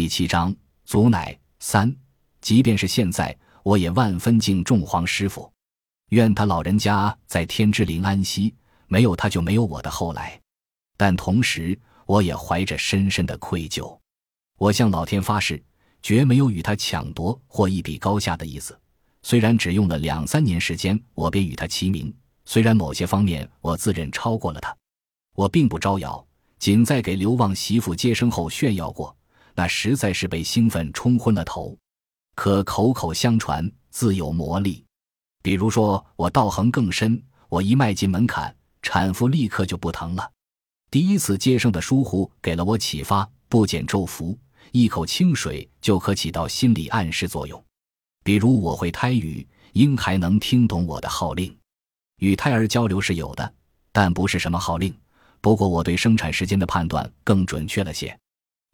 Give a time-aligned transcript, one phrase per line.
[0.00, 0.54] 第七章，
[0.84, 1.92] 祖乃三。
[2.40, 5.52] 即便是现在，我也万分敬重黄师傅，
[6.10, 8.54] 愿他老人家在天之灵安息。
[8.86, 10.40] 没有他，就没有我的后来。
[10.96, 11.76] 但同时，
[12.06, 13.98] 我也怀着深深的愧疚。
[14.56, 15.60] 我向老天发誓，
[16.00, 18.78] 绝没有与他抢夺或一比高下的意思。
[19.24, 22.08] 虽然只用了两三年时间，我便与他齐名；
[22.44, 24.72] 虽然某些方面我自认超过了他，
[25.34, 26.24] 我并不招摇，
[26.60, 29.12] 仅在给刘旺媳妇接生后炫耀过，
[29.58, 31.76] 那实在是被兴奋冲昏了头。
[32.36, 34.84] 可口口相传，自有魔力。
[35.42, 40.30] 比如说，我道行更深，我一迈进门槛，产妇立刻就不疼了。
[40.92, 44.38] 第一次接生的疏忽给了我启发，不减咒符，
[44.70, 47.60] 一口清水就可起到心理暗示作用。
[48.22, 51.52] 比如我会胎语，婴孩能听懂我的号令，
[52.20, 53.52] 与胎儿交流是有的，
[53.90, 54.96] 但不是什么号令。
[55.40, 58.16] 不过我对生产时间的判断更准确了些。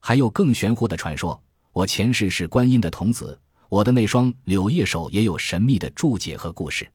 [0.07, 3.41] 还有更玄乎的传说：我前世是观音的童子，
[3.71, 6.87] 我的那双柳叶手也有神秘的注解和故事。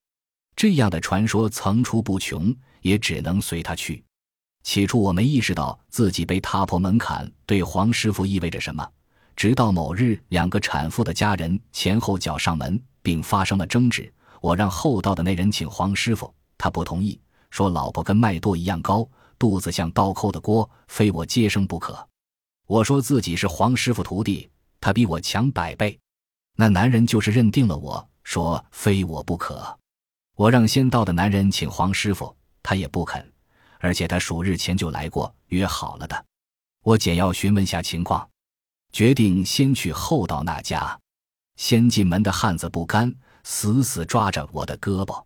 [0.55, 4.03] 这样的传说层出不穷，也只能随他去。
[4.61, 8.87] 起初我没意识到自己被踏破门槛，对黄师傅意味着什么。
[9.35, 14.13] 直到某日，两个产妇的家人前后脚上门，并发生了争执。
[14.39, 22.07] 我让厚道的那人请黄师傅，他不同意，说老婆跟麦垛一样高，肚子像倒扣的锅，非我接生不可。
[22.69, 24.47] 我说自己是黄师傅徒弟，
[24.79, 25.99] 他比我强百倍。
[26.55, 29.75] 那男人就是认定了我，说非我不可。
[30.35, 33.27] 我让先到的男人请黄师傅，他也不肯，
[33.79, 36.25] 而且他数日前就来过，约好了的。
[36.83, 38.29] 我简要询问下情况。
[38.93, 40.95] 决定先去后道那家，
[41.55, 43.11] 先进门的汉子不甘，
[43.43, 45.23] 死死抓着我的胳膊。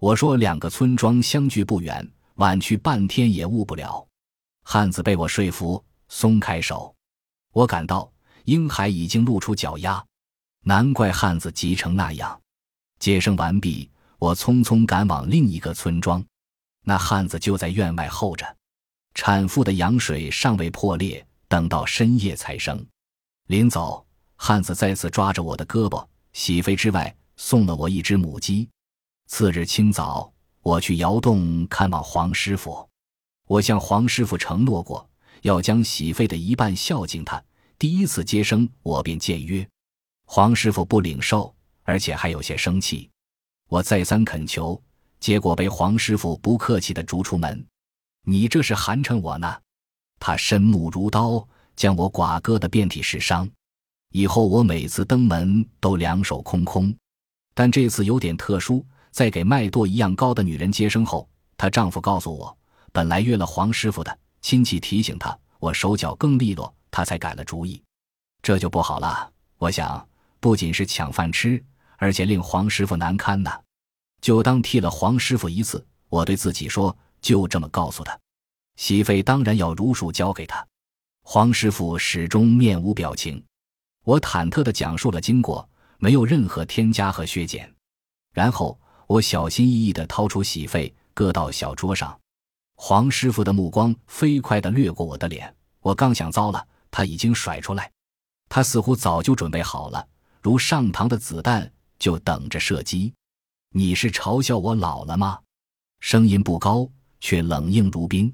[0.00, 4.06] 我说：“两个村庄相距不远，晚去半天也误不了。”
[4.64, 5.82] 汉子被我说服，
[6.16, 6.94] 松开手。
[7.52, 8.08] 我感到
[8.44, 10.04] 婴孩已经露出脚丫，
[10.62, 12.40] 难怪汉子急成那样。
[13.00, 13.90] 接生完毕，
[14.20, 16.24] 我匆匆赶往另一个村庄，
[16.84, 18.56] 那汉子就在院外候着。
[19.14, 22.86] 产妇的羊水尚未破裂，等到深夜才生。
[23.48, 24.06] 临走，
[24.36, 28.68] 汉子再次抓着我的胳膊，喜飞之外，送了我一只母鸡。
[29.26, 32.88] 次日清早，我去窑洞看望黄师傅。
[33.48, 35.10] 我向黄师傅承诺过，
[35.44, 37.42] 要将洗肺的一半孝敬他。
[37.78, 39.66] 第一次接生，我便见约。
[40.26, 43.10] 黄师傅不领受，而且还有些生气。
[43.68, 44.80] 我再三恳求，
[45.20, 47.66] 结果被黄师傅不客气地逐出门。
[48.26, 49.60] 你这是寒碜我呢？
[50.18, 51.46] 他深目如刀。
[51.76, 53.50] 将我剐割的遍体是伤，
[54.12, 56.94] 以后我每次登门都两手空空。
[57.52, 62.56] 但这次有点特殊，在给麦垛一样高的女人接生后，她丈夫告诉我，
[62.92, 67.82] 本来约了黄师傅的亲戚提醒他，我手脚更利落，他才改了主意。
[68.42, 70.06] 这就不好了，我想
[70.38, 71.64] 不仅是抢饭吃，
[71.96, 73.50] 而且令黄师傅难堪呢。
[74.20, 78.20] 就当替了黄师傅一次，我对自己说，就这么告诉他，
[78.76, 80.62] 洗肺当然要如数交给他。
[81.22, 83.42] 黄师傅始终面无表情，
[84.04, 85.66] 我忐忑地讲述了经过，
[85.96, 87.74] 没有任何添加和削减。
[88.34, 92.20] 然后我小心翼翼地掏出洗肺，搁到小桌上。
[92.86, 97.90] 黄师傅的目光飞快地掠过我的脸，我刚想糟了，他已经甩出来。
[98.50, 100.06] 他似乎早就准备好了，
[100.42, 103.10] 如上膛的子弹，就等着射击。
[103.70, 105.38] 你是嘲笑我老了吗？
[106.00, 106.86] 声音不高，
[107.22, 108.30] 却冷硬如冰。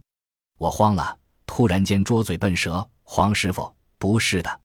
[0.59, 1.17] 我慌了。
[1.47, 4.61] 突然间捉嘴笨舌，黄师傅不是的。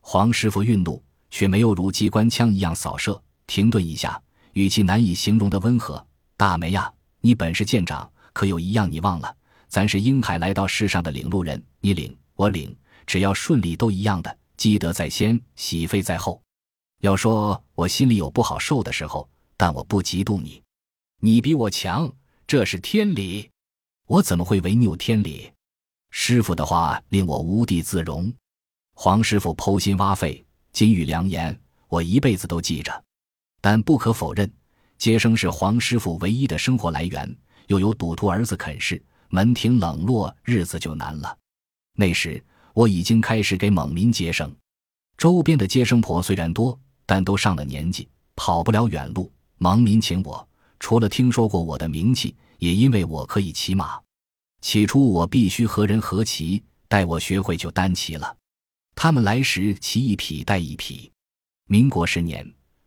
[0.00, 6.06] 黄师傅愠怒，却没有如机关枪一样扫射，停顿一下，语气难以形容的温和
[6.38, 6.88] ：“大梅呀，
[7.20, 9.34] 你本是舰长，可有一样你忘了？
[9.68, 14.38] 咱是英海来到世上的领路人，你领我领，只要顺利都一样的。
[14.56, 16.40] 积德在先，喜费在后。
[17.00, 20.62] 要说我心里有不好受的时候，但我不嫉妒你，
[21.20, 22.12] 你比我强，
[22.46, 23.50] 这是天理。
[24.06, 25.50] 我怎么会违拗天理？”
[26.10, 28.32] 师傅的话令我无地自容。
[28.94, 31.58] 黄师傅剖心挖肺，金玉良言，
[31.88, 33.04] 我一辈子都记着。
[33.60, 34.48] 但不可否认，
[34.98, 41.36] 接生是黄师傅唯一的生活来源，又有赌徒儿子啃食，门庭冷落，日子就难了。
[41.96, 44.54] 那时我已经开始给蒙民接生，
[45.16, 49.30] 周边的接生婆虽然多，但都上了年纪，跑不了远路。
[49.58, 50.46] 蒙民请我，
[50.80, 53.98] 除了听说过我的名气，也因为我可以骑马。
[54.60, 58.36] 起初我必须和人合骑，待我学会就单骑了。
[58.96, 61.10] 他们来时骑一匹带一匹。
[61.66, 62.46] 民国十年，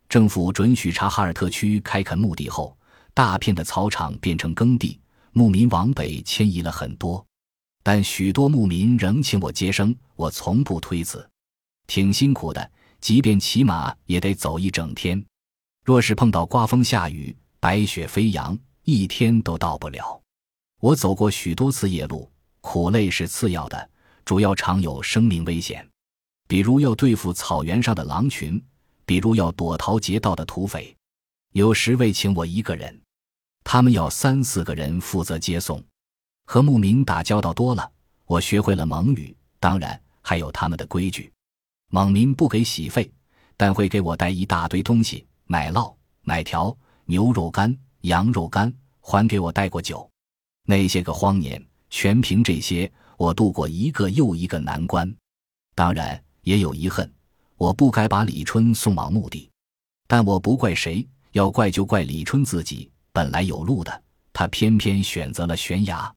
[0.09, 2.77] 政府准许察哈尔特区开垦墓地后，
[3.17, 4.99] 大片的草场变成耕地，
[5.31, 7.25] 牧民往北迁移了很多。
[7.81, 11.27] 但许多牧民仍请我接生，我从不推辞。
[11.87, 12.71] 挺辛苦的，
[13.01, 15.25] 即便骑马也得走一整天。
[15.83, 20.21] 若是碰到刮风下雨、白雪飞扬，一天都到不了。
[20.79, 22.31] 我走过许多次夜路，
[22.61, 23.89] 苦累是次要的，
[24.25, 25.83] 主要常有生命危险，
[26.47, 28.63] 比如要对付草原上的狼群，
[29.07, 30.95] 比如要躲逃劫道的土匪。
[31.53, 33.01] 有时未请我一个人，
[33.69, 35.83] 他们要三四个人负责接送。
[36.45, 37.91] 和牧民打交道多了，
[38.25, 41.29] 我学会了蒙语，当然还有他们的规矩。
[41.91, 43.11] 蒙民不给洗费，
[43.57, 45.27] 但会给我带一大堆东西。
[45.47, 46.73] 奶酪、奶条、
[47.03, 50.09] 牛肉干、羊肉干，还给我带过酒。
[50.65, 55.13] 那些个荒年，全凭这些，我度过一个又一个难关。
[55.75, 57.13] 当然也有遗恨，
[57.57, 59.51] 我不该把李春送往墓地。
[60.07, 62.89] 但我不怪谁，要怪就怪李春自己。
[63.17, 66.13] 本来有路的，他偏偏选择了悬崖。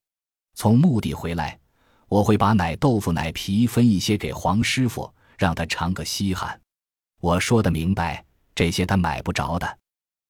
[0.55, 1.59] 从墓地回来，
[2.09, 6.61] 我会把奶豆腐奶皮分一些给黄师傅，让他尝个稀罕。
[7.23, 8.23] 我说的明白。
[8.55, 9.79] 这些他买不着的。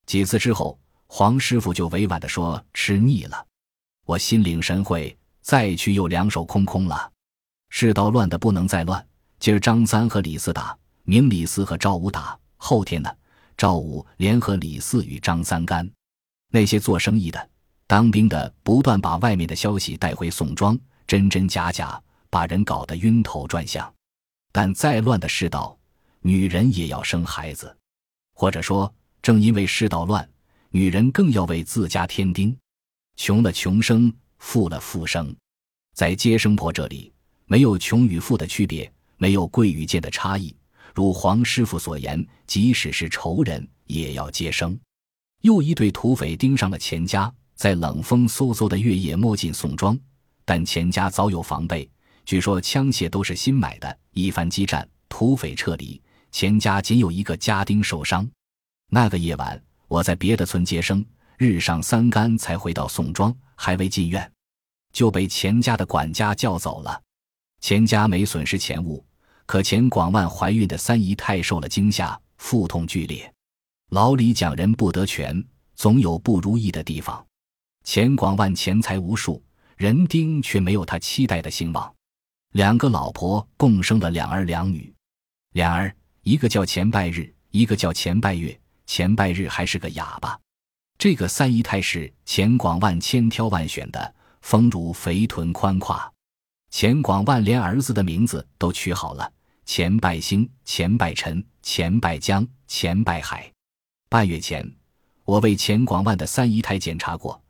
[0.07, 0.79] 几次之后，
[1.09, 3.47] 黄师傅就委婉地说：“吃腻了。”
[4.07, 7.11] 我心领神会，再去又两手空空了。
[7.71, 9.05] 世道乱得不能再乱。
[9.41, 13.13] 今儿张三和李四打，明李四和赵五打，后天呢，
[13.57, 15.91] 赵五联合李四与张三干。
[16.51, 17.49] 那些做生意的、
[17.87, 23.93] 当兵的，不断把外面的消息带回宋庄，真真假假，把人搞得晕头转向。
[24.53, 25.79] 但再乱的世道，
[26.21, 27.75] 女人也要生孩子。
[28.35, 28.93] 或者说，
[29.23, 30.29] 正因为世道乱，
[30.71, 32.57] 女人更要为自家添丁，
[33.17, 35.35] 穷了穷生，富了富生。
[35.95, 37.13] 在接生婆这里，
[37.47, 40.55] 没有穷与富的区别，没有贵与贱的差异。
[40.95, 44.79] 如黄师傅所言，即使是仇人，也要接生。
[45.43, 49.99] 又一队土匪盯上了钱家，在冷风嗖嗖的月夜摸进宋庄，
[50.45, 51.89] 但钱家早有防备，
[52.27, 53.99] 据说枪械都是新买的。
[54.13, 56.01] 一番激战，土匪撤离。
[56.31, 58.29] 钱家仅有一个家丁受伤。
[58.91, 61.05] 那个夜晚，我在别的村接生，
[61.39, 64.31] 日上三竿才回到宋庄，还未进院，
[64.93, 67.01] 就被钱家的管家叫走了。
[67.61, 69.05] 钱家没损失钱物，
[69.47, 73.33] 可钱广万怀孕的三姨太受了惊吓，腹痛剧烈。
[73.91, 75.45] 老李讲人不得全，
[75.75, 77.27] 总有不如意的地方。
[77.83, 79.43] 钱广万钱财无数，
[79.77, 81.93] 人丁却没有他期待的兴旺。
[82.53, 84.95] 两个老婆共生了两儿两女，
[85.55, 85.93] 两儿。
[86.23, 88.57] 一个叫钱拜日，一个叫钱拜月。
[88.87, 90.39] 钱拜日还是个哑巴。
[90.97, 96.13] 这个三姨太是钱广万千挑万选的，丰乳肥臀宽胯。
[96.71, 99.33] 钱广万连儿子的名字都取好了：
[99.65, 103.51] 钱拜星、钱拜辰、钱拜江、钱拜海。
[104.11, 104.69] 半月前，
[105.25, 107.41] 我为钱广万的三姨太检查过，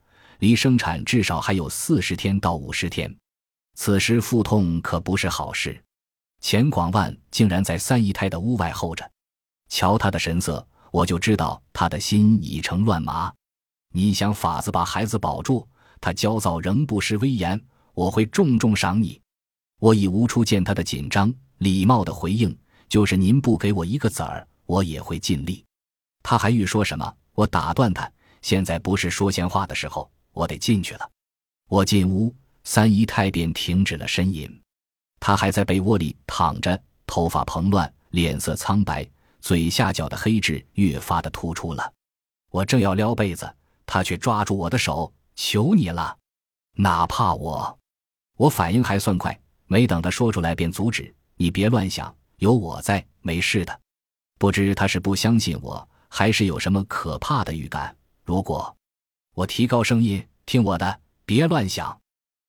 [0.41, 3.11] 离生产至少还有四十天到五十天。
[3.77, 5.83] 此时腹痛可不是好事。
[6.43, 9.11] 钱广万竟然在三姨太的屋外候着，
[9.71, 13.33] 瞧他的神色，我就知道他的心已成乱麻。
[13.95, 15.67] 你想法子把孩子保住，
[15.99, 17.59] 他焦躁仍不失威严，
[17.95, 19.19] 我会重重赏你。
[19.79, 22.55] 我已无处见他的紧张，礼貌的回应
[22.87, 25.65] 就是您不给我一个子儿，我也会尽力。
[26.23, 28.11] 他还欲说什么，我打断他，
[28.43, 31.11] 现在不是说闲话的时候，我得进去了。
[31.69, 32.35] 我进屋，
[32.65, 34.61] 三姨太便停止了呻吟。
[35.19, 39.09] 她还在被窝里躺着，头发蓬乱，脸色苍白，
[39.41, 41.93] 嘴下角的黑痣越发的突出了。
[42.50, 43.53] 我正要撩被子，
[43.87, 46.17] 他却抓住我的手：“求你了，
[46.73, 47.79] 哪怕我……”
[48.37, 53.81] 我反应还算快，没等他说出来便阻止：“你别乱想，有我在，没事的。”
[54.39, 57.97] 不知他是不相信我，还是有什么可怕的预感。
[58.25, 58.76] 如果
[59.35, 61.99] 我提高声音：“听我的，别乱想。”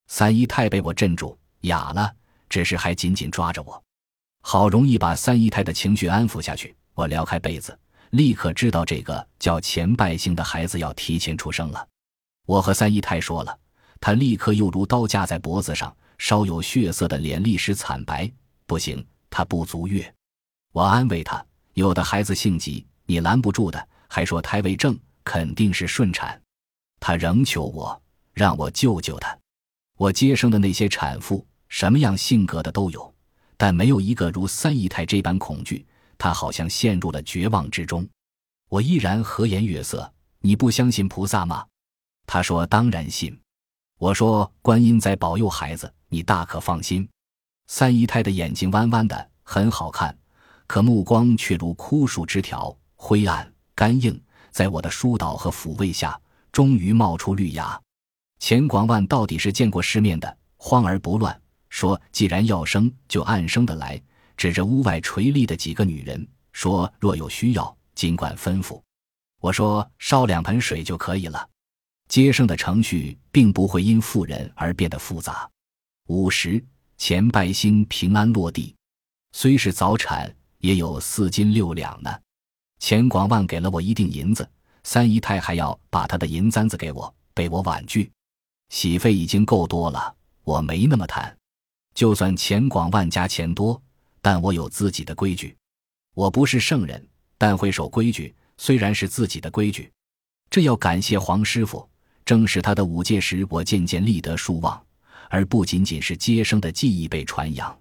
[0.07, 2.13] 三姨太被我镇住，哑了。
[2.49, 3.81] 只是还紧紧抓着我，
[4.41, 6.75] 好容易把三姨太的情绪安抚下去。
[6.93, 11.87] 我撩开被子，立刻知道这个叫钱拜星的孩子要提前出生了。
[12.45, 13.57] 我和三姨太说了，
[14.01, 18.29] 他立刻又如刀架在脖子上，稍有血色的脸立时惨白。
[18.65, 20.13] 不行，他不足月。
[20.73, 21.41] 我安慰他，
[21.75, 26.41] 有的孩子性急，你拦不住的，还说胎位正，肯定是顺产。
[26.97, 28.01] 他仍求我
[28.33, 29.37] 让我救救他。
[29.97, 31.45] 我接生的那些产妇。
[31.67, 33.13] 什么样性格的都有，
[33.57, 35.85] 但没有一个如三姨太这般恐惧。
[36.17, 38.07] 她好像陷入了绝望之中。
[38.69, 40.09] 我依然和颜悦色。
[40.39, 41.65] 你不相信菩萨吗？
[42.25, 43.37] 他说：“当然信。”
[43.99, 47.07] 我说：“观音在保佑孩子，你大可放心。”
[47.67, 50.17] 三姨太的眼睛弯弯的，很好看，
[50.65, 54.21] 可目光却如枯树枝条，灰暗干硬。
[54.51, 56.19] 在我的疏导和抚慰下，
[56.51, 57.81] 终于冒出绿芽。
[58.37, 61.41] 钱广万到底是见过世面的，慌而不乱。
[61.69, 63.99] 说：“既然要生，就按生的来，
[64.35, 68.79] 指着屋外垂立的几个女人，说：“若有需要，尽管吩咐。”
[69.39, 71.47] 我说：“烧两盆水就可以了。”
[72.09, 75.49] 接生的程序并不会因妇人而变得复杂。
[76.07, 76.61] 午时，
[76.97, 78.75] 钱拜星平安落地，
[79.31, 82.13] 虽是早产，也有四斤六两呢。
[82.81, 84.49] 钱广万给了我一锭银子，
[84.83, 88.11] 三姨太还要把他的银簪子给我，被我婉拒。
[88.69, 91.37] 喜费已经够多了，我没那么贪。
[91.93, 93.79] 就算钱广万家钱多，
[94.19, 95.55] 但我有自己的规矩。
[96.15, 97.07] 我不是圣人，
[97.37, 99.91] 但会守规矩，虽然是自己的规矩。
[100.49, 101.87] 这要感谢黄师傅，
[102.25, 104.83] 正是他的五戒时，我渐渐立德树望，
[105.29, 107.79] 而不仅仅是接生的技艺被传扬。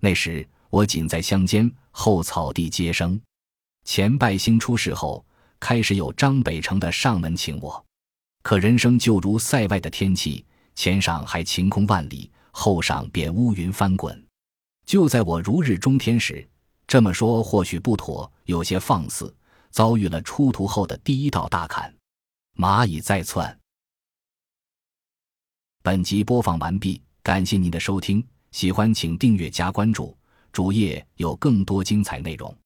[0.00, 3.18] 那时我仅在乡间后草地接生。
[3.84, 5.24] 钱拜星出事后，
[5.58, 7.84] 开始有张北城的上门请我。
[8.42, 14.26] 可人生就如塞外的天气，前上还晴空万里，后上便乌云翻滚。
[14.84, 16.46] 就在我如日中天时，
[16.86, 19.34] 这么说或许不妥，有些放肆，
[19.70, 21.92] 遭遇了出徒后的第一道大坎。
[22.56, 23.58] 蚂蚁在窜。
[25.82, 30.16] 本集播放完毕，感谢您的收听，喜欢请订阅加关注，
[30.52, 32.56] 主页有更多精彩内容。